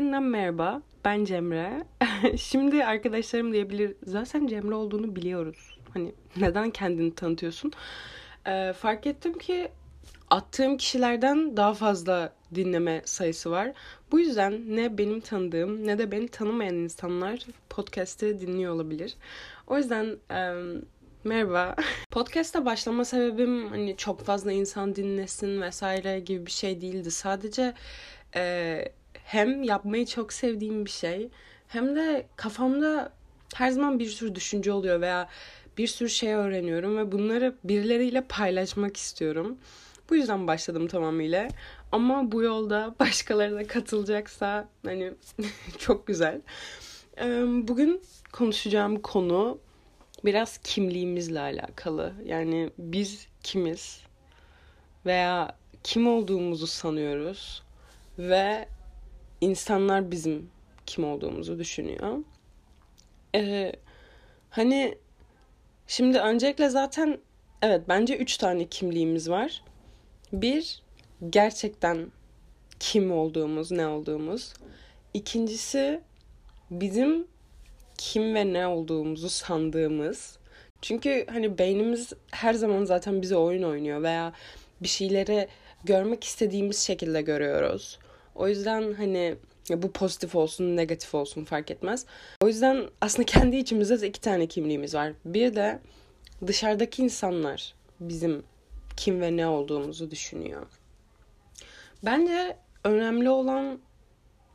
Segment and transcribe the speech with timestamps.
[0.00, 0.82] yeniden merhaba.
[1.04, 1.84] Ben Cemre.
[2.36, 5.78] Şimdi arkadaşlarım diyebilir, zaten Cemre olduğunu biliyoruz.
[5.94, 7.72] Hani neden kendini tanıtıyorsun?
[8.46, 9.68] Ee, fark ettim ki
[10.30, 13.72] attığım kişilerden daha fazla dinleme sayısı var.
[14.12, 19.16] Bu yüzden ne benim tanıdığım ne de beni tanımayan insanlar podcast'i dinliyor olabilir.
[19.66, 20.54] O yüzden e,
[21.24, 21.76] merhaba.
[22.10, 27.10] Podcast'a başlama sebebim hani çok fazla insan dinlesin vesaire gibi bir şey değildi.
[27.10, 27.74] Sadece
[28.34, 28.84] e,
[29.30, 31.28] hem yapmayı çok sevdiğim bir şey
[31.68, 33.12] hem de kafamda
[33.54, 35.28] her zaman bir sürü düşünce oluyor veya
[35.78, 39.58] bir sürü şey öğreniyorum ve bunları birileriyle paylaşmak istiyorum.
[40.10, 41.48] Bu yüzden başladım tamamıyla.
[41.92, 45.12] Ama bu yolda başkaları da katılacaksa hani
[45.78, 46.40] çok güzel.
[47.68, 49.58] Bugün konuşacağım konu
[50.24, 52.12] biraz kimliğimizle alakalı.
[52.24, 54.02] Yani biz kimiz
[55.06, 57.62] veya kim olduğumuzu sanıyoruz
[58.18, 58.68] ve
[59.40, 60.50] insanlar bizim
[60.86, 62.18] kim olduğumuzu düşünüyor.
[63.34, 63.72] Ee,
[64.50, 64.98] hani
[65.86, 67.18] şimdi öncelikle zaten
[67.62, 69.62] evet bence üç tane kimliğimiz var.
[70.32, 70.82] Bir
[71.30, 72.12] gerçekten
[72.80, 74.54] kim olduğumuz, ne olduğumuz.
[75.14, 76.00] İkincisi
[76.70, 77.26] bizim
[77.98, 80.38] kim ve ne olduğumuzu sandığımız.
[80.82, 84.32] Çünkü hani beynimiz her zaman zaten bize oyun oynuyor veya
[84.80, 85.48] bir şeyleri
[85.84, 87.98] görmek istediğimiz şekilde görüyoruz.
[88.34, 89.36] O yüzden hani
[89.70, 92.06] bu pozitif olsun, negatif olsun fark etmez.
[92.40, 95.12] O yüzden aslında kendi içimizde de iki tane kimliğimiz var.
[95.24, 95.78] Bir de
[96.46, 98.42] dışarıdaki insanlar bizim
[98.96, 100.66] kim ve ne olduğumuzu düşünüyor.
[102.04, 103.78] Bence önemli olan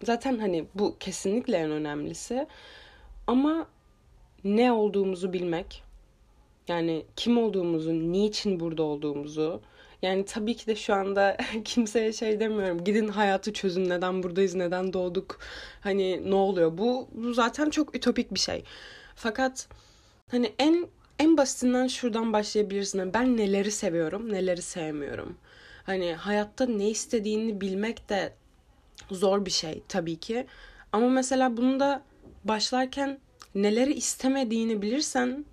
[0.03, 2.47] zaten hani bu kesinlikle en önemlisi
[3.27, 3.67] ama
[4.43, 5.83] ne olduğumuzu bilmek.
[6.67, 9.61] Yani kim olduğumuzu, niçin burada olduğumuzu,
[10.05, 12.83] yani tabii ki de şu anda kimseye şey demiyorum.
[12.83, 13.89] Gidin hayatı çözün.
[13.89, 14.55] Neden buradayız?
[14.55, 15.39] Neden doğduk?
[15.81, 16.77] Hani ne oluyor?
[16.77, 18.63] Bu, bu zaten çok ütopik bir şey.
[19.15, 19.67] Fakat
[20.31, 20.87] hani en
[21.19, 22.99] en basitinden şuradan başlayabilirsin.
[22.99, 25.37] Yani ben neleri seviyorum, neleri sevmiyorum.
[25.83, 28.33] Hani hayatta ne istediğini bilmek de
[29.11, 30.45] zor bir şey tabii ki.
[30.91, 32.01] Ama mesela bunu da
[32.43, 33.19] başlarken
[33.55, 35.45] neleri istemediğini bilirsen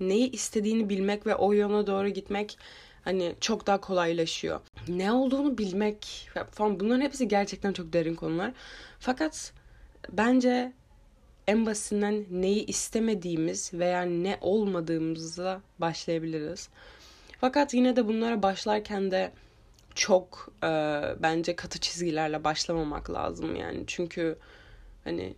[0.00, 2.58] neyi istediğini bilmek ve o yona doğru gitmek
[3.04, 4.60] hani çok daha kolaylaşıyor.
[4.88, 8.52] Ne olduğunu bilmek falan bunların hepsi gerçekten çok derin konular.
[8.98, 9.52] Fakat
[10.12, 10.72] bence
[11.46, 16.68] en basitinden neyi istemediğimiz veya ne olmadığımızla başlayabiliriz.
[17.40, 19.32] Fakat yine de bunlara başlarken de
[19.94, 20.68] çok e,
[21.22, 23.84] bence katı çizgilerle başlamamak lazım yani.
[23.86, 24.38] Çünkü
[25.04, 25.34] hani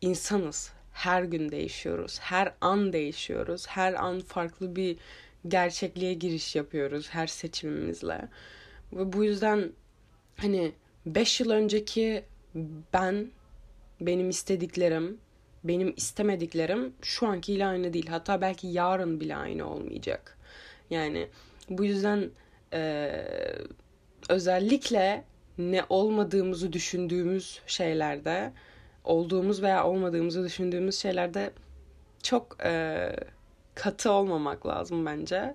[0.00, 0.72] insanız.
[0.92, 2.18] Her gün değişiyoruz.
[2.20, 3.66] Her an değişiyoruz.
[3.66, 4.96] Her an farklı bir
[5.48, 8.28] gerçekliğe giriş yapıyoruz her seçimimizle.
[8.92, 9.72] Ve bu yüzden
[10.36, 10.72] hani
[11.06, 12.24] 5 yıl önceki
[12.92, 13.30] ben,
[14.00, 15.18] benim istediklerim,
[15.64, 18.06] benim istemediklerim şu ankiyle aynı değil.
[18.06, 20.38] Hatta belki yarın bile aynı olmayacak.
[20.90, 21.28] Yani
[21.70, 22.30] bu yüzden
[22.72, 23.10] e,
[24.28, 25.24] özellikle
[25.58, 28.52] ne olmadığımızı düşündüğümüz şeylerde,
[29.04, 31.50] olduğumuz veya olmadığımızı düşündüğümüz şeylerde
[32.22, 33.10] çok e,
[33.76, 35.54] katı olmamak lazım bence.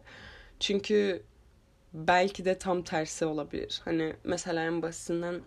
[0.59, 1.23] Çünkü
[1.93, 3.81] belki de tam tersi olabilir.
[3.85, 5.41] Hani mesela en basitinden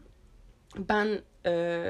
[0.79, 1.85] ben e,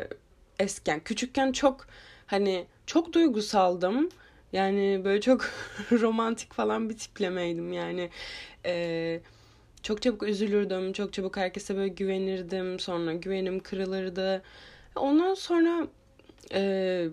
[0.58, 1.86] esken küçükken çok
[2.26, 4.08] hani çok duygusaldım.
[4.52, 5.50] Yani böyle çok
[5.92, 8.10] romantik falan bir tiplemeydim yani.
[8.66, 9.20] E,
[9.82, 10.92] çok çabuk üzülürdüm.
[10.92, 12.80] Çok çabuk herkese böyle güvenirdim.
[12.80, 14.42] Sonra güvenim kırılırdı.
[14.96, 15.86] Ondan sonra
[16.52, 17.08] e,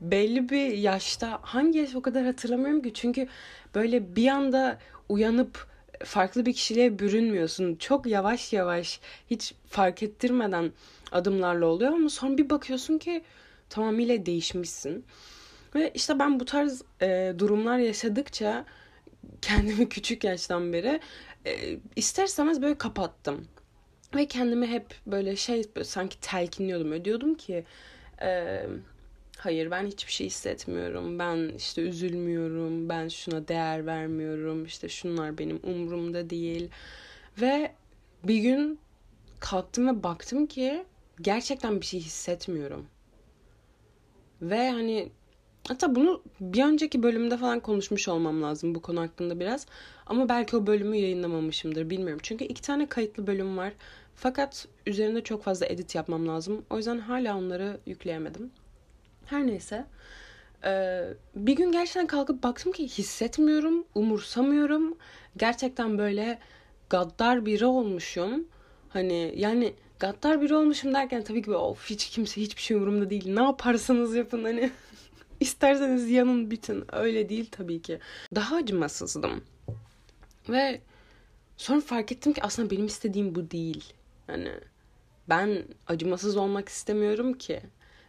[0.00, 3.28] belli bir yaşta hangi yaş o kadar hatırlamıyorum ki çünkü
[3.74, 4.78] böyle bir anda
[5.08, 5.66] uyanıp
[6.04, 7.74] farklı bir kişiliğe bürünmüyorsun.
[7.74, 9.00] Çok yavaş yavaş
[9.30, 10.72] hiç fark ettirmeden
[11.12, 13.24] adımlarla oluyor ama sonra bir bakıyorsun ki
[13.70, 15.04] tamamıyla değişmişsin.
[15.74, 18.64] Ve işte ben bu tarz e, durumlar yaşadıkça
[19.42, 21.00] kendimi küçük yaştan beri
[21.46, 22.28] e, ister
[22.62, 23.48] böyle kapattım.
[24.14, 26.92] Ve kendimi hep böyle şey böyle sanki telkinliyordum.
[26.92, 27.64] Öyle diyordum ki
[28.22, 28.62] e,
[29.38, 31.18] hayır ben hiçbir şey hissetmiyorum.
[31.18, 32.88] Ben işte üzülmüyorum.
[32.88, 34.64] Ben şuna değer vermiyorum.
[34.64, 36.68] İşte şunlar benim umurumda değil.
[37.40, 37.72] Ve
[38.24, 38.78] bir gün
[39.40, 40.84] kalktım ve baktım ki
[41.20, 42.86] gerçekten bir şey hissetmiyorum.
[44.42, 45.08] Ve hani
[45.68, 49.66] hatta bunu bir önceki bölümde falan konuşmuş olmam lazım bu konu hakkında biraz.
[50.06, 52.20] Ama belki o bölümü yayınlamamışımdır bilmiyorum.
[52.22, 53.72] Çünkü iki tane kayıtlı bölüm var.
[54.16, 56.64] Fakat üzerinde çok fazla edit yapmam lazım.
[56.70, 58.50] O yüzden hala onları yükleyemedim.
[59.26, 59.84] Her neyse.
[60.64, 61.04] Ee,
[61.36, 64.96] bir gün gerçekten kalkıp baktım ki hissetmiyorum, umursamıyorum.
[65.36, 66.38] Gerçekten böyle
[66.90, 68.48] gaddar biri olmuşum.
[68.88, 73.34] Hani yani gaddar biri olmuşum derken tabii ki of hiç kimse hiçbir şey umurumda değil.
[73.34, 74.70] Ne yaparsanız yapın hani
[75.40, 76.84] isterseniz yanın bitin.
[76.92, 77.98] Öyle değil tabii ki.
[78.34, 79.44] Daha acımasızdım.
[80.48, 80.80] Ve
[81.56, 83.92] sonra fark ettim ki aslında benim istediğim bu değil.
[84.28, 84.50] Yani
[85.28, 87.60] ben acımasız olmak istemiyorum ki.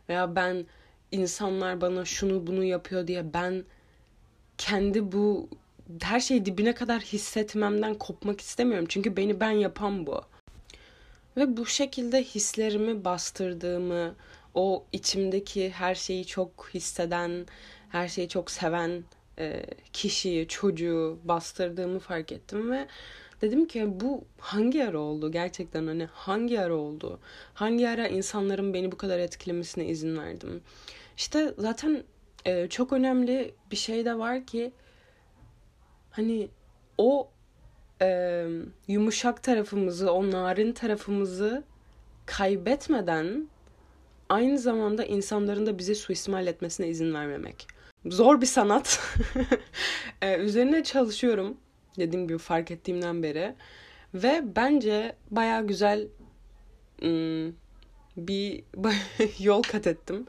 [0.09, 0.65] Veya ben
[1.11, 3.63] insanlar bana şunu bunu yapıyor diye ben
[4.57, 5.49] kendi bu
[6.01, 8.85] her şeyi dibine kadar hissetmemden kopmak istemiyorum.
[8.89, 10.21] Çünkü beni ben yapan bu.
[11.37, 14.15] Ve bu şekilde hislerimi bastırdığımı,
[14.53, 17.45] o içimdeki her şeyi çok hisseden,
[17.89, 19.03] her şeyi çok seven
[19.39, 22.87] e, kişiyi, çocuğu bastırdığımı fark ettim ve
[23.41, 27.19] dedim ki bu hangi ara oldu gerçekten hani hangi ara oldu?
[27.53, 30.61] Hangi ara insanların beni bu kadar etkilemesine izin verdim?
[31.17, 32.03] İşte zaten
[32.45, 34.71] e, çok önemli bir şey de var ki
[36.11, 36.49] hani
[36.97, 37.29] o
[38.01, 38.45] e,
[38.87, 41.63] yumuşak tarafımızı, o narin tarafımızı
[42.25, 43.47] kaybetmeden
[44.29, 47.67] aynı zamanda insanların da bizi suistimal etmesine izin vermemek.
[48.05, 48.99] Zor bir sanat.
[50.21, 51.57] ee, üzerine çalışıyorum.
[51.97, 53.55] Dediğim gibi fark ettiğimden beri.
[54.13, 56.07] Ve bence baya güzel
[58.17, 58.63] bir
[59.39, 60.25] yol kat ettim.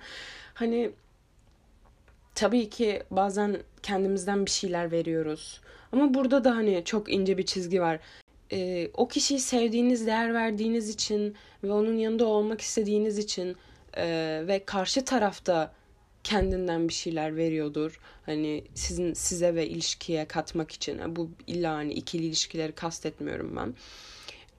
[0.54, 0.90] Hani
[2.34, 5.60] tabii ki bazen kendimizden bir şeyler veriyoruz.
[5.92, 8.00] Ama burada da hani çok ince bir çizgi var.
[8.52, 11.34] Ee, o kişiyi sevdiğiniz, değer verdiğiniz için
[11.64, 13.56] ve onun yanında olmak istediğiniz için
[13.96, 14.06] e,
[14.46, 15.72] ve karşı tarafta
[16.26, 18.00] kendinden bir şeyler veriyordur.
[18.26, 21.16] Hani sizin size ve ilişkiye katmak için.
[21.16, 23.74] Bu illa hani ikili ilişkileri kastetmiyorum ben.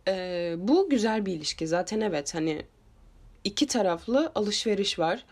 [0.08, 1.68] Ee, bu güzel bir ilişki.
[1.68, 2.62] Zaten evet hani
[3.44, 5.26] iki taraflı alışveriş var.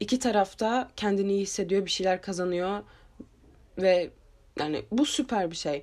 [0.00, 2.82] İki tarafta kendini iyi hissediyor, bir şeyler kazanıyor
[3.78, 4.10] ve
[4.58, 5.82] yani bu süper bir şey.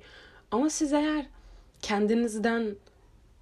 [0.50, 1.26] Ama siz eğer
[1.82, 2.76] kendinizden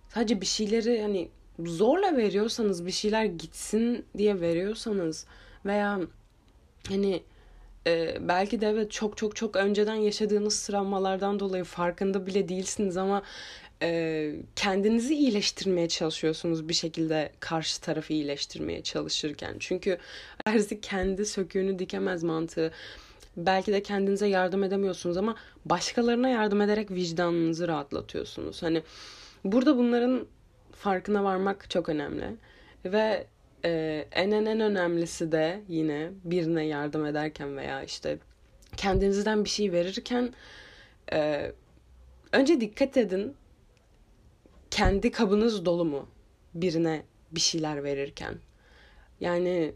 [0.08, 1.28] sadece bir şeyleri hani
[1.58, 5.26] zorla veriyorsanız bir şeyler gitsin diye veriyorsanız
[5.64, 6.00] veya
[6.88, 7.22] hani
[7.86, 13.22] e, belki de evet çok çok çok önceden yaşadığınız travmalardan dolayı farkında bile değilsiniz ama
[13.82, 19.56] e, kendinizi iyileştirmeye çalışıyorsunuz bir şekilde karşı tarafı iyileştirmeye çalışırken.
[19.58, 19.98] Çünkü
[20.44, 22.72] terzi kendi söküğünü dikemez mantığı.
[23.36, 28.62] Belki de kendinize yardım edemiyorsunuz ama başkalarına yardım ederek vicdanınızı rahatlatıyorsunuz.
[28.62, 28.82] Hani
[29.44, 30.26] burada bunların
[30.72, 32.36] farkına varmak çok önemli.
[32.84, 33.26] Ve
[33.64, 38.18] e, en en en önemlisi de yine birine yardım ederken veya işte
[38.76, 40.34] kendinizden bir şey verirken
[41.12, 41.52] e,
[42.32, 43.34] önce dikkat edin
[44.70, 46.08] kendi kabınız dolu mu
[46.54, 48.34] birine bir şeyler verirken.
[49.20, 49.72] Yani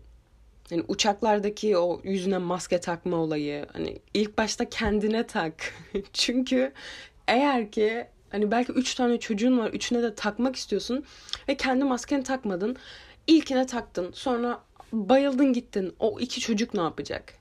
[0.71, 5.75] yani uçaklardaki o yüzüne maske takma olayı hani ilk başta kendine tak.
[6.13, 6.73] Çünkü
[7.29, 11.05] eğer ki hani belki üç tane çocuğun var üçüne de takmak istiyorsun
[11.49, 12.77] ve kendi maskeni takmadın.
[13.27, 14.63] İlkine taktın sonra
[14.93, 17.35] bayıldın gittin o iki çocuk ne yapacak?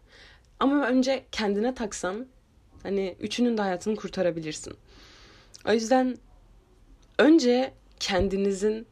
[0.60, 2.28] Ama önce kendine taksan
[2.84, 4.74] hani üçünün de hayatını kurtarabilirsin.
[5.68, 6.18] O yüzden
[7.20, 8.88] önce kendinizin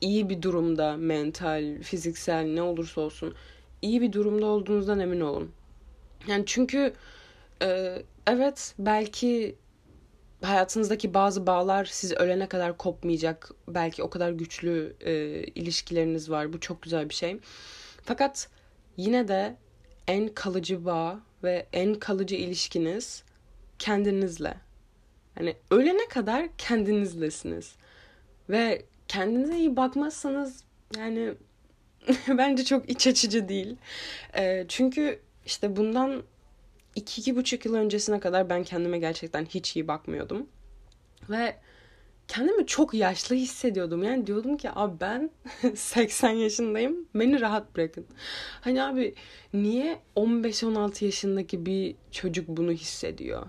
[0.00, 3.34] iyi bir durumda mental, fiziksel ne olursa olsun
[3.82, 5.50] iyi bir durumda olduğunuzdan emin olun.
[6.26, 6.92] Yani çünkü
[7.62, 9.56] e, evet belki
[10.42, 13.50] hayatınızdaki bazı bağlar siz ölene kadar kopmayacak.
[13.68, 15.12] Belki o kadar güçlü e,
[15.44, 16.52] ilişkileriniz var.
[16.52, 17.38] Bu çok güzel bir şey.
[18.02, 18.48] Fakat
[18.96, 19.56] yine de
[20.06, 23.22] en kalıcı bağ ve en kalıcı ilişkiniz
[23.78, 24.54] kendinizle.
[25.38, 27.74] Hani ölene kadar kendinizlesiniz.
[28.50, 30.64] Ve kendinize iyi bakmazsanız
[30.96, 31.34] yani
[32.28, 33.76] bence çok iç açıcı değil.
[34.36, 36.22] E, çünkü işte bundan
[36.96, 40.46] iki, iki buçuk yıl öncesine kadar ben kendime gerçekten hiç iyi bakmıyordum.
[41.30, 41.56] Ve
[42.28, 44.02] kendimi çok yaşlı hissediyordum.
[44.02, 45.30] Yani diyordum ki abi ben
[45.74, 47.08] 80 yaşındayım.
[47.14, 48.06] Beni rahat bırakın.
[48.60, 49.14] Hani abi
[49.52, 53.46] niye 15-16 yaşındaki bir çocuk bunu hissediyor?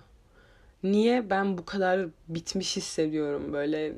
[0.83, 3.93] Niye ben bu kadar bitmiş hissediyorum böyle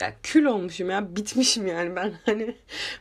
[0.00, 2.56] ya kül olmuşum ya bitmişim yani ben hani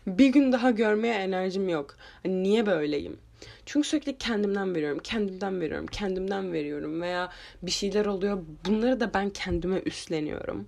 [0.07, 1.97] bir gün daha görmeye enerjim yok.
[2.23, 3.19] Hani niye böyleyim?
[3.65, 7.29] Çünkü sürekli kendimden veriyorum, kendimden veriyorum, kendimden veriyorum veya
[7.61, 8.43] bir şeyler oluyor.
[8.65, 10.67] Bunları da ben kendime üstleniyorum.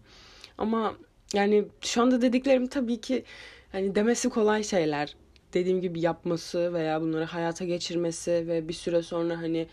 [0.57, 0.95] Ama
[1.33, 3.23] yani şu anda dediklerim tabii ki
[3.71, 5.15] hani demesi kolay şeyler.
[5.53, 9.67] Dediğim gibi yapması veya bunları hayata geçirmesi ve bir süre sonra hani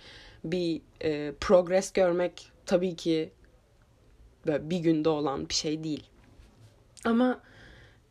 [0.45, 3.31] bir e, progress görmek tabii ki
[4.47, 6.05] böyle bir günde olan bir şey değil.
[7.05, 7.41] Ama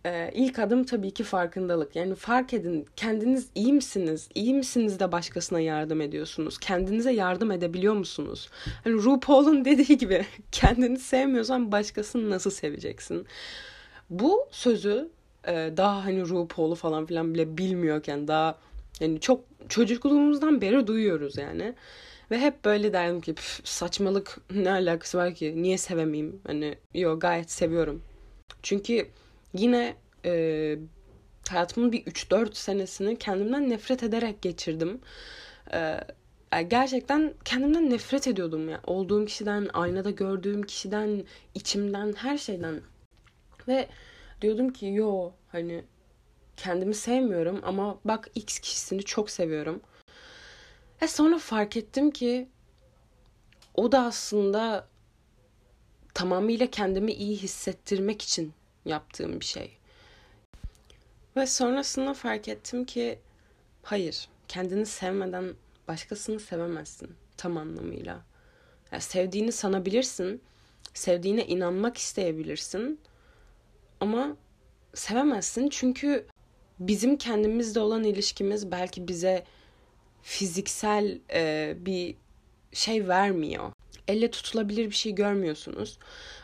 [0.06, 1.96] e, ilk adım tabii ki farkındalık.
[1.96, 4.30] Yani fark edin kendiniz iyi misiniz?
[4.36, 6.60] İyi misiniz de başkasına yardım ediyorsunuz?
[6.60, 8.50] Kendinize yardım edebiliyor musunuz?
[8.84, 13.28] Hani RuPaul'un dediği gibi kendini sevmiyorsan başkasını nasıl seveceksin?
[14.10, 15.10] Bu sözü
[15.48, 18.58] e, daha hani RuPaul'u falan filan bile bilmiyorken daha
[19.00, 21.74] yani çok çocukluğumuzdan beri duyuyoruz yani.
[22.32, 27.52] Ve hep böyle derdim ki saçmalık ne alakası var ki niye sevemeyeyim hani yo gayet
[27.52, 28.02] seviyorum.
[28.66, 29.10] Çünkü
[29.54, 29.96] yine
[30.26, 30.78] e,
[31.50, 35.02] hayatımın bir 3-4 senesini kendimden nefret ederek geçirdim.
[35.74, 36.00] E,
[36.68, 38.82] gerçekten kendimden nefret ediyordum ya.
[38.88, 42.82] Olduğum kişiden, aynada gördüğüm kişiden, içimden, her şeyden.
[43.68, 43.88] Ve
[44.42, 45.84] diyordum ki yo hani
[46.58, 49.82] kendimi sevmiyorum ama bak X kişisini çok seviyorum.
[51.02, 52.50] Ve sonra fark ettim ki
[53.76, 54.88] o da aslında
[56.16, 58.54] tamamıyla kendimi iyi hissettirmek için
[58.86, 59.78] yaptığım bir şey.
[61.36, 63.20] Ve sonrasında fark ettim ki
[63.84, 65.54] hayır, kendini sevmeden
[65.88, 68.22] başkasını sevemezsin tam anlamıyla.
[68.92, 70.42] Yani sevdiğini sanabilirsin,
[70.94, 73.00] sevdiğine inanmak isteyebilirsin
[74.00, 74.38] ama
[74.94, 76.26] sevemezsin çünkü
[76.80, 79.44] bizim kendimizle olan ilişkimiz belki bize
[80.22, 82.16] fiziksel e, bir
[82.74, 83.72] şey vermiyor.
[84.08, 85.98] Elle tutulabilir bir şey görmüyorsunuz.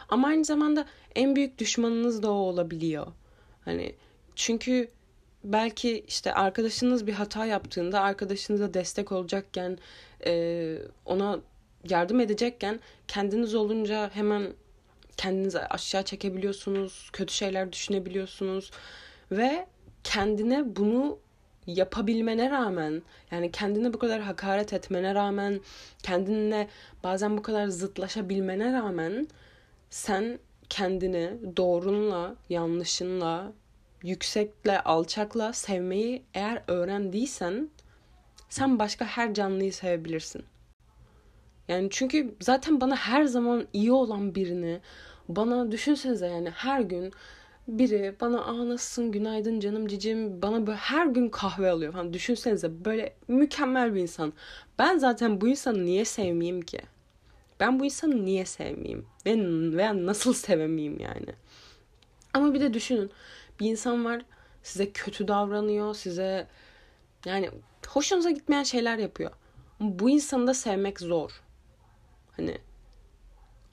[0.10, 3.08] Ama aynı zamanda en büyük düşmanınız da o olabiliyor.
[3.66, 3.96] Hani
[4.36, 4.92] çünkü
[5.44, 9.78] belki işte arkadaşınız bir hata yaptığında arkadaşınıza destek olacakken
[10.26, 11.40] e, ona
[11.90, 14.54] yardım edecekken kendiniz olunca hemen
[15.18, 18.72] kendinizi aşağı çekebiliyorsunuz, kötü şeyler düşünebiliyorsunuz
[19.32, 19.68] ve
[20.04, 21.20] kendine bunu
[21.68, 23.02] yapabilmene rağmen
[23.32, 25.60] yani kendine bu kadar hakaret etmene rağmen
[26.04, 26.68] kendinle
[27.04, 29.28] bazen bu kadar zıtlaşabilmene rağmen
[29.90, 30.40] sen
[30.70, 33.52] kendini doğrunla yanlışınla
[34.04, 37.70] yüksekle alçakla sevmeyi eğer öğrendiysen
[38.50, 40.46] sen başka her canlıyı sevebilirsin.
[41.68, 44.80] Yani çünkü zaten bana her zaman iyi olan birini
[45.30, 47.14] bana düşünsenize yani her gün
[47.68, 52.86] biri bana aa nasılsın günaydın canım cicim bana böyle her gün kahve alıyor falan düşünsenize
[52.86, 54.34] böyle mükemmel bir insan.
[54.80, 56.82] Ben zaten bu insanı niye sevmeyeyim ki?
[57.60, 59.06] Ben bu insanı niye sevmeyeyim?
[59.26, 59.36] Ve
[59.78, 61.36] veya nasıl sevemeyeyim yani?
[62.34, 63.12] Ama bir de düşünün
[63.60, 64.26] bir insan var
[64.64, 66.48] size kötü davranıyor, size
[67.26, 67.50] yani
[67.88, 69.32] hoşunuza gitmeyen şeyler yapıyor.
[69.80, 71.42] Bu insanı da sevmek zor.
[72.38, 72.58] Hani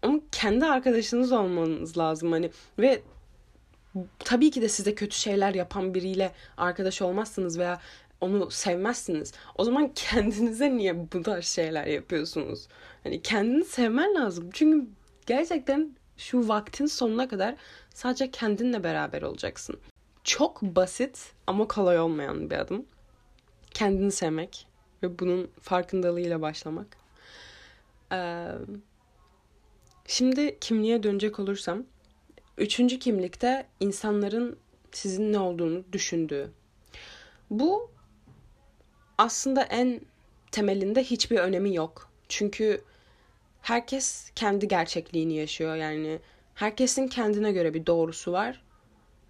[0.03, 3.03] ama kendi arkadaşınız olmanız lazım hani ve
[4.19, 7.81] tabii ki de size kötü şeyler yapan biriyle arkadaş olmazsınız veya
[8.21, 9.33] onu sevmezsiniz.
[9.55, 12.69] O zaman kendinize niye bu tarz şeyler yapıyorsunuz?
[13.03, 14.51] Hani kendini sevmen lazım.
[14.53, 14.89] Çünkü
[15.27, 17.55] gerçekten şu vaktin sonuna kadar
[17.95, 19.81] sadece kendinle beraber olacaksın.
[20.25, 22.87] Çok basit ama kolay olmayan bir adım.
[23.71, 24.67] Kendini sevmek
[25.03, 26.87] ve bunun farkındalığıyla başlamak.
[28.13, 28.49] Ee,
[30.07, 31.85] şimdi kimliğe dönecek olursam
[32.59, 34.59] Üçüncü kimlikte insanların
[34.93, 36.51] sizin ne olduğunu düşündüğü.
[37.51, 37.91] Bu
[39.19, 40.01] aslında en
[40.51, 42.11] temelinde hiçbir önemi yok.
[42.29, 42.85] Çünkü
[43.63, 45.77] herkes kendi gerçekliğini yaşıyor.
[45.77, 46.19] Yani
[46.55, 48.63] herkesin kendine göre bir doğrusu var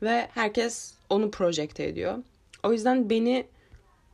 [0.03, 2.19] ve herkes onu projekte ediyor.
[2.63, 3.47] O yüzden beni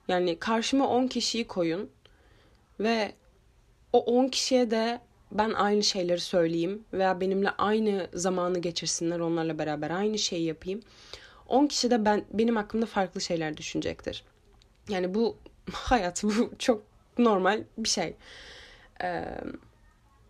[0.08, 1.90] yani karşıma 10 kişiyi koyun
[2.80, 3.12] ve
[3.92, 5.00] o 10 kişiye de
[5.34, 10.80] ben aynı şeyleri söyleyeyim veya benimle aynı zamanı geçirsinler onlarla beraber aynı şeyi yapayım.
[11.48, 14.24] 10 kişi de ben benim hakkımda farklı şeyler düşünecektir.
[14.88, 15.36] Yani bu
[15.72, 16.82] hayat bu çok
[17.18, 18.16] normal bir şey.
[19.02, 19.24] E,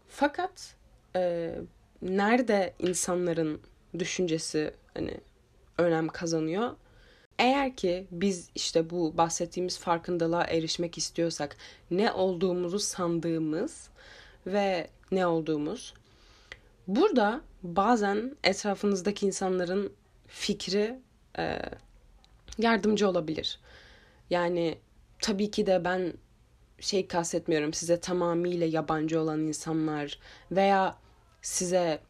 [0.09, 0.75] fakat
[1.17, 1.55] e,
[2.03, 3.61] nerede insanların
[3.99, 5.21] düşüncesi hani
[5.79, 6.71] önem kazanıyor?
[7.39, 11.57] Eğer ki biz işte bu bahsettiğimiz farkındalığa erişmek istiyorsak
[11.91, 13.89] ne olduğumuzu sandığımız
[14.47, 15.95] ve ne olduğumuz.
[16.87, 19.93] Burada bazen etrafınızdaki insanların
[20.27, 20.99] fikri
[21.39, 21.59] e,
[22.59, 23.61] yardımcı olabilir.
[24.31, 24.79] Yani
[25.21, 26.13] tabii ki de ben
[26.81, 30.19] şey kastetmiyorum size tamamıyla yabancı olan insanlar
[30.51, 30.97] veya
[31.43, 32.01] size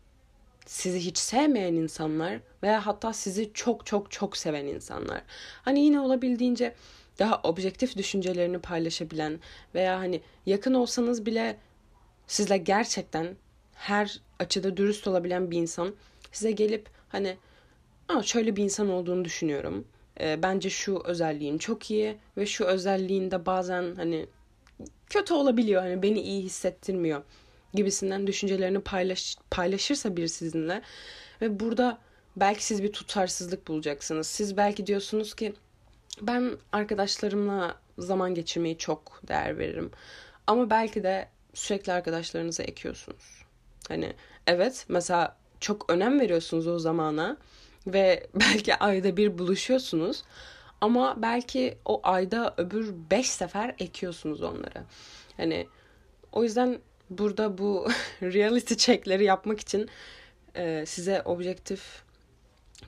[0.67, 5.23] sizi hiç sevmeyen insanlar veya hatta sizi çok çok çok seven insanlar.
[5.63, 6.75] Hani yine olabildiğince
[7.19, 9.41] daha objektif düşüncelerini paylaşabilen
[9.75, 11.57] veya hani yakın olsanız bile
[12.27, 13.37] sizle gerçekten
[13.75, 15.95] her açıda dürüst olabilen bir insan
[16.33, 17.37] size gelip hani
[18.09, 19.85] Aa, şöyle bir insan olduğunu düşünüyorum.
[20.21, 24.27] E, bence şu özelliğin çok iyi ve şu özelliğinde bazen hani
[25.07, 25.83] kötü olabiliyor.
[25.83, 27.23] Hani beni iyi hissettirmiyor
[27.75, 30.83] gibisinden düşüncelerini paylaş, paylaşırsa bir sizinle
[31.41, 31.99] ve burada
[32.37, 34.27] belki siz bir tutarsızlık bulacaksınız.
[34.27, 35.55] Siz belki diyorsunuz ki
[36.23, 39.91] ben arkadaşlarımla zaman geçirmeyi çok değer veririm.
[40.47, 43.45] Ama belki de sürekli arkadaşlarınıza ekiyorsunuz.
[43.89, 44.13] Hani
[44.47, 47.37] evet mesela çok önem veriyorsunuz o zamana
[47.87, 50.23] ve belki ayda bir buluşuyorsunuz.
[50.81, 54.83] Ama belki o ayda öbür beş sefer ekiyorsunuz onları.
[55.37, 55.67] Hani
[56.33, 56.79] o yüzden
[57.11, 57.89] burada bu
[58.23, 59.89] reality checkleri yapmak için
[60.57, 62.03] e, size objektif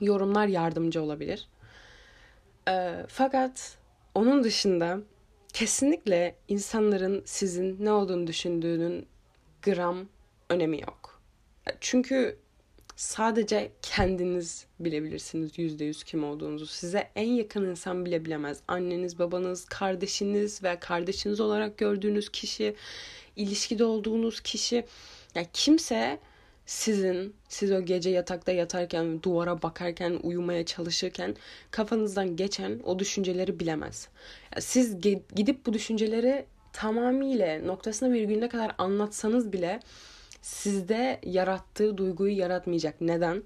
[0.01, 1.47] yorumlar yardımcı olabilir.
[2.69, 3.77] E, fakat
[4.15, 4.99] onun dışında
[5.57, 9.07] kesinlikle insanların sizin ne olduğunu düşündüğünün
[9.61, 10.05] gram
[10.49, 11.21] önemi yok.
[11.81, 12.37] Çünkü
[12.95, 16.65] sadece kendiniz bilebilirsiniz yüzde yüz kim olduğunuzu.
[16.65, 18.59] Size en yakın insan bile bilemez.
[18.67, 22.75] Anneniz, babanız, kardeşiniz ve kardeşiniz olarak gördüğünüz kişi,
[23.35, 24.85] ilişkide olduğunuz kişi.
[25.35, 26.19] Yani kimse
[26.67, 31.35] sizin, siz o gece yatakta yatarken, duvara bakarken, uyumaya çalışırken
[31.71, 34.07] kafanızdan geçen o düşünceleri bilemez.
[34.59, 35.01] Siz
[35.35, 39.79] gidip bu düşünceleri tamamıyla noktasına virgülüne kadar anlatsanız bile
[40.41, 43.01] sizde yarattığı duyguyu yaratmayacak.
[43.01, 43.43] Neden?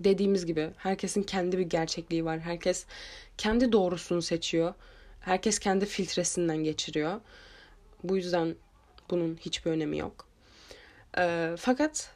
[0.00, 2.40] Dediğimiz gibi herkesin kendi bir gerçekliği var.
[2.40, 2.86] Herkes
[3.38, 4.74] kendi doğrusunu seçiyor.
[5.20, 7.20] Herkes kendi filtresinden geçiriyor.
[8.04, 8.54] Bu yüzden
[9.10, 10.26] bunun hiçbir önemi yok.
[11.18, 12.10] Ee, fakat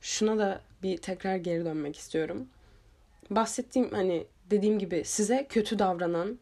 [0.00, 2.48] şuna da bir tekrar geri dönmek istiyorum.
[3.30, 6.38] Bahsettiğim hani dediğim gibi size kötü davranan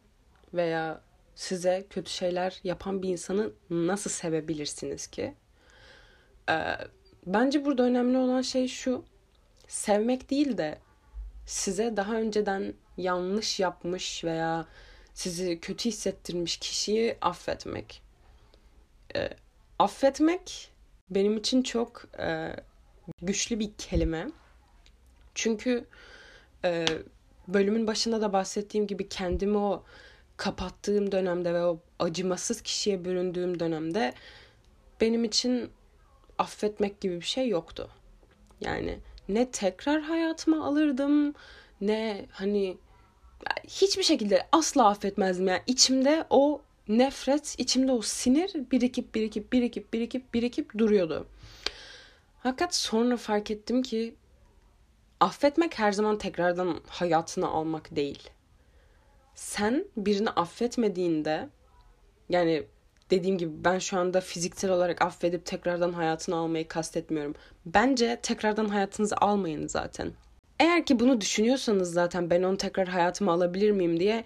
[0.53, 1.01] veya
[1.35, 5.33] size kötü şeyler yapan bir insanı nasıl sevebilirsiniz ki?
[6.49, 6.77] Ee,
[7.25, 9.05] bence burada önemli olan şey şu.
[9.67, 10.77] Sevmek değil de
[11.45, 14.65] size daha önceden yanlış yapmış veya
[15.13, 18.01] sizi kötü hissettirmiş kişiyi affetmek.
[19.15, 19.29] Ee,
[19.79, 20.71] affetmek
[21.09, 22.55] benim için çok e,
[23.21, 24.27] güçlü bir kelime.
[25.35, 25.85] Çünkü
[26.65, 26.85] e,
[27.47, 29.83] bölümün başında da bahsettiğim gibi kendimi o
[30.37, 34.13] kapattığım dönemde ve o acımasız kişiye büründüğüm dönemde
[35.01, 35.69] benim için
[36.37, 37.89] affetmek gibi bir şey yoktu.
[38.61, 38.99] Yani
[39.29, 41.33] ne tekrar hayatıma alırdım
[41.81, 42.77] ne hani
[43.67, 45.47] hiçbir şekilde asla affetmezdim.
[45.47, 51.27] Yani içimde o nefret, içimde o sinir birikip birikip birikip birikip birikip duruyordu.
[52.43, 54.15] Fakat sonra fark ettim ki
[55.19, 58.29] affetmek her zaman tekrardan hayatına almak değil.
[59.35, 61.49] Sen birini affetmediğinde
[62.29, 62.63] yani
[63.09, 67.35] dediğim gibi ben şu anda fiziksel olarak affedip tekrardan hayatını almayı kastetmiyorum.
[67.65, 70.11] Bence tekrardan hayatınızı almayın zaten.
[70.59, 74.23] Eğer ki bunu düşünüyorsanız zaten ben onu tekrar hayatıma alabilir miyim diye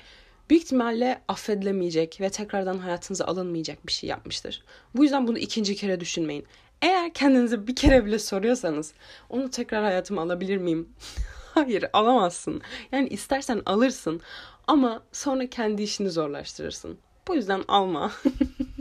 [0.49, 4.63] büyük ihtimalle affedilemeyecek ve tekrardan hayatınıza alınmayacak bir şey yapmıştır.
[4.95, 6.45] Bu yüzden bunu ikinci kere düşünmeyin.
[6.83, 8.93] Eğer kendinize bir kere bile soruyorsanız
[9.29, 10.89] onu tekrar hayatıma alabilir miyim?
[11.53, 12.61] Hayır alamazsın.
[12.91, 14.21] Yani istersen alırsın
[14.67, 16.97] ama sonra kendi işini zorlaştırırsın.
[17.27, 18.11] Bu yüzden alma.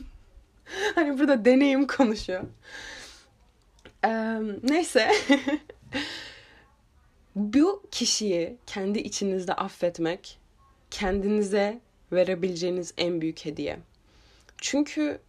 [0.95, 2.43] hani burada deneyim konuşuyor.
[4.05, 5.13] Ee, neyse.
[7.37, 10.39] Bu kişiyi kendi içinizde affetmek
[10.91, 11.81] kendinize
[12.13, 13.79] verebileceğiniz en büyük hediye.
[14.59, 15.21] Çünkü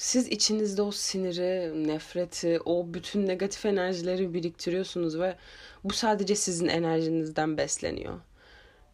[0.00, 5.36] siz içinizde o siniri, nefreti, o bütün negatif enerjileri biriktiriyorsunuz ve
[5.84, 8.20] bu sadece sizin enerjinizden besleniyor.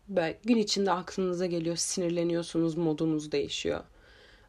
[0.08, 3.80] Ve gün içinde aklınıza geliyor, sinirleniyorsunuz, modunuz değişiyor.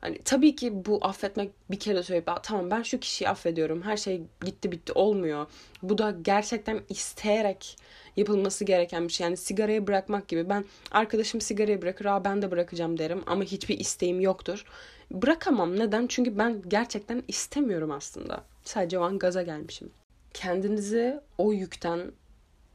[0.02, 3.82] Hani tabii ki bu affetmek bir kere söyleyip tamam ben şu kişiyi affediyorum.
[3.82, 5.46] Her şey gitti bitti olmuyor.
[5.82, 7.78] Bu da gerçekten isteyerek
[8.17, 9.25] yapılması gereken bir şey.
[9.25, 10.49] Yani sigarayı bırakmak gibi.
[10.49, 14.65] Ben arkadaşım sigarayı bırakır, Aa, ben de bırakacağım derim ama hiçbir isteğim yoktur.
[15.12, 15.80] Bırakamam.
[15.80, 16.08] Neden?
[16.08, 18.43] Çünkü ben gerçekten istemiyorum aslında.
[18.63, 19.89] Sadece o an gaza gelmişim.
[20.34, 22.12] Kendinizi o yükten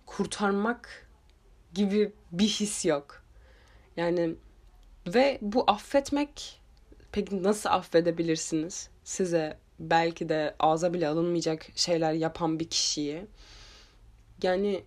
[0.06, 1.08] kurtarmak
[1.74, 3.22] gibi bir his yok.
[3.96, 4.34] Yani
[5.06, 6.60] ve bu affetmek
[7.12, 8.88] peki nasıl affedebilirsiniz?
[9.04, 13.26] Size belki de ağza bile alınmayacak şeyler yapan bir kişiyi.
[14.42, 14.84] Yani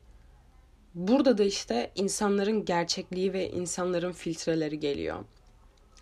[0.95, 5.25] burada da işte insanların gerçekliği ve insanların filtreleri geliyor.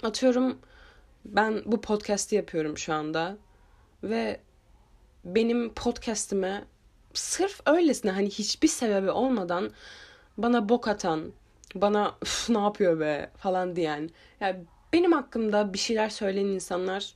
[0.03, 0.59] Atıyorum
[1.25, 3.37] ben bu podcast'i yapıyorum şu anda
[4.03, 4.39] ve
[5.25, 6.63] benim podcast'ime
[7.13, 9.71] sırf öylesine hani hiçbir sebebi olmadan
[10.37, 11.33] bana bok atan,
[11.75, 12.15] bana
[12.49, 14.09] ne yapıyor be falan diyen.
[14.39, 17.13] Yani benim hakkımda bir şeyler söyleyen insanlar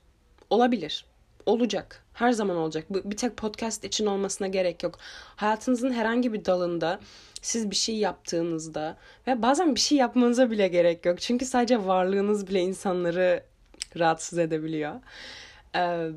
[0.50, 1.06] olabilir.
[1.48, 2.04] Olacak.
[2.14, 2.86] Her zaman olacak.
[2.90, 5.00] Bir tek podcast için olmasına gerek yok.
[5.36, 7.00] Hayatınızın herhangi bir dalında
[7.42, 11.22] siz bir şey yaptığınızda ve bazen bir şey yapmanıza bile gerek yok.
[11.22, 13.44] Çünkü sadece varlığınız bile insanları
[14.00, 14.96] rahatsız edebiliyor.
[15.76, 16.10] Ee,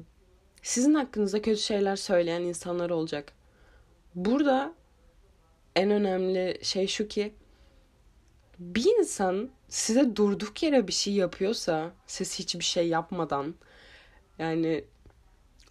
[0.62, 3.32] sizin hakkınızda kötü şeyler söyleyen insanlar olacak.
[4.14, 4.74] Burada
[5.76, 7.34] en önemli şey şu ki
[8.58, 13.54] bir insan size durduk yere bir şey yapıyorsa siz hiçbir şey yapmadan
[14.38, 14.84] yani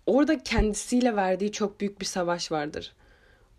[0.09, 2.93] orada kendisiyle verdiği çok büyük bir savaş vardır.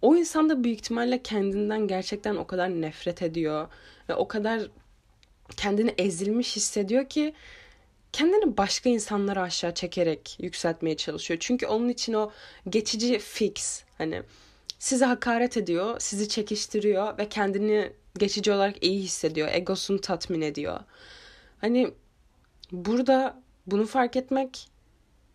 [0.02, 3.68] o insan da büyük ihtimalle kendinden gerçekten o kadar nefret ediyor
[4.08, 4.70] ve o kadar
[5.56, 7.34] kendini ezilmiş hissediyor ki
[8.12, 11.40] kendini başka insanlara aşağı çekerek yükseltmeye çalışıyor.
[11.40, 12.30] Çünkü onun için o
[12.68, 14.22] geçici fix hani
[14.78, 20.80] size hakaret ediyor, sizi çekiştiriyor ve kendini geçici olarak iyi hissediyor, egosunu tatmin ediyor.
[21.60, 21.94] Hani
[22.72, 24.69] burada bunu fark etmek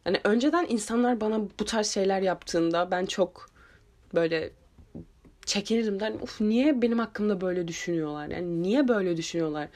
[0.05, 3.49] hani önceden insanlar bana bu tarz şeyler yaptığında ben çok
[4.15, 4.51] böyle
[5.45, 6.21] çekinirdim derdim.
[6.21, 8.27] Uf niye benim hakkımda böyle düşünüyorlar?
[8.27, 9.67] Yani niye böyle düşünüyorlar?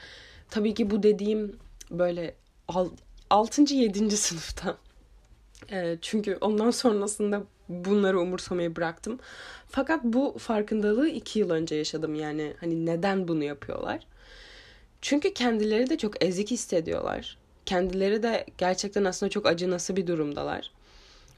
[0.50, 1.56] Tabii ki bu dediğim
[1.90, 2.34] böyle
[3.30, 3.74] 6.
[3.74, 4.16] 7.
[4.16, 4.76] sınıfta.
[5.72, 9.18] E, çünkü ondan sonrasında bunları umursamayı bıraktım.
[9.68, 14.06] Fakat bu farkındalığı iki yıl önce yaşadım yani hani neden bunu yapıyorlar.
[15.02, 17.38] Çünkü kendileri de çok ezik hissediyorlar.
[17.66, 20.72] Kendileri de gerçekten aslında çok acınası bir durumdalar.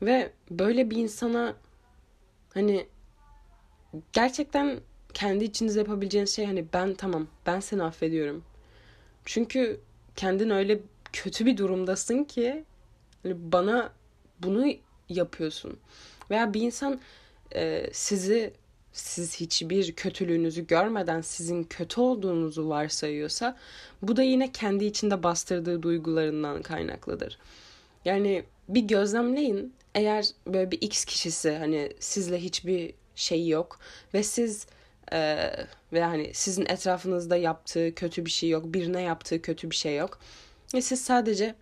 [0.02, 1.54] Ve böyle bir insana
[2.54, 2.86] hani
[4.12, 4.80] gerçekten
[5.14, 8.44] kendi içinizde yapabileceğiniz şey hani ben tamam ben seni affediyorum.
[9.24, 9.80] Çünkü
[10.16, 10.80] kendin öyle
[11.12, 12.64] kötü bir durumdasın ki
[13.22, 13.92] hani bana
[14.38, 14.66] bunu
[15.08, 15.78] yapıyorsun.
[16.30, 17.00] Veya bir insan
[17.54, 18.52] e, sizi
[18.92, 23.56] siz hiçbir kötülüğünüzü görmeden sizin kötü olduğunuzu varsayıyorsa
[24.02, 27.38] bu da yine kendi içinde bastırdığı duygularından kaynaklıdır.
[28.04, 33.78] Yani bir gözlemleyin eğer böyle bir X kişisi hani sizle hiçbir şey yok
[34.14, 34.66] ve siz
[35.12, 35.50] e,
[35.92, 40.18] ve hani sizin etrafınızda yaptığı kötü bir şey yok, birine yaptığı kötü bir şey yok.
[40.74, 41.54] Ve siz sadece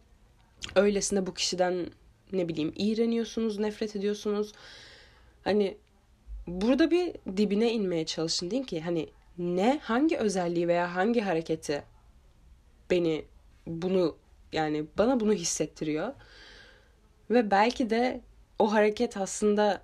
[0.76, 1.86] öylesine bu kişiden
[2.32, 4.52] ne bileyim iğreniyorsunuz, nefret ediyorsunuz.
[5.44, 5.76] Hani
[6.50, 9.08] burada bir dibine inmeye çalışın deyin ki hani
[9.38, 11.82] ne hangi özelliği veya hangi hareketi
[12.90, 13.24] beni
[13.66, 14.16] bunu
[14.52, 16.12] yani bana bunu hissettiriyor.
[17.30, 18.20] Ve belki de
[18.58, 19.82] o hareket aslında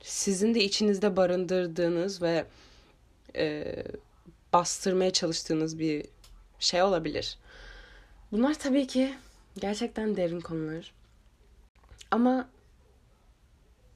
[0.00, 2.44] sizin de içinizde barındırdığınız ve
[3.36, 3.76] e,
[4.52, 6.04] bastırmaya çalıştığınız bir
[6.58, 7.38] şey olabilir.
[8.32, 9.14] Bunlar tabii ki
[9.60, 10.92] gerçekten derin konular.
[12.10, 12.48] Ama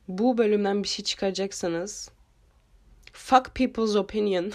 [0.09, 2.11] bu bölümden bir şey çıkaracaksanız
[3.13, 4.53] fuck people's opinion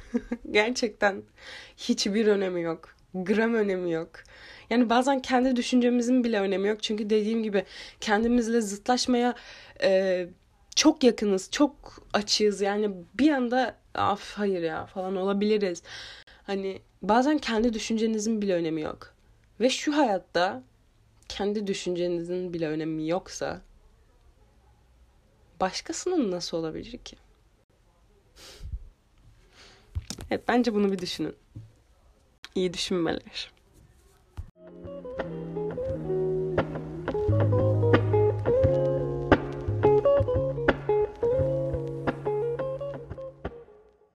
[0.50, 1.22] gerçekten
[1.76, 2.96] hiçbir önemi yok.
[3.14, 4.10] Gram önemi yok.
[4.70, 6.82] Yani bazen kendi düşüncemizin bile önemi yok.
[6.82, 7.64] Çünkü dediğim gibi
[8.00, 9.34] kendimizle zıtlaşmaya
[9.82, 10.26] e,
[10.76, 12.60] çok yakınız, çok açığız.
[12.60, 15.82] Yani bir anda af hayır ya falan olabiliriz.
[16.42, 19.14] Hani bazen kendi düşüncenizin bile önemi yok.
[19.60, 20.62] Ve şu hayatta
[21.28, 23.60] kendi düşüncenizin bile önemi yoksa
[25.62, 27.16] başkasının nasıl olabilir ki?
[30.30, 31.36] Evet bence bunu bir düşünün.
[32.54, 33.52] İyi düşünmeler.
[35.18, 35.61] Thank